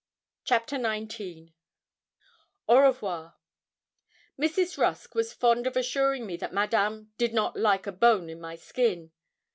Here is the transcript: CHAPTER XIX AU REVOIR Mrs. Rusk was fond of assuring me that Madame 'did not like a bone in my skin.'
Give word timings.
CHAPTER 0.45 0.77
XIX 0.81 1.51
AU 2.67 2.75
REVOIR 2.79 3.33
Mrs. 4.39 4.75
Rusk 4.79 5.13
was 5.13 5.31
fond 5.31 5.67
of 5.67 5.77
assuring 5.77 6.25
me 6.25 6.37
that 6.37 6.51
Madame 6.53 7.11
'did 7.19 7.35
not 7.35 7.55
like 7.55 7.85
a 7.85 7.91
bone 7.91 8.27
in 8.27 8.41
my 8.41 8.55
skin.' 8.55 9.11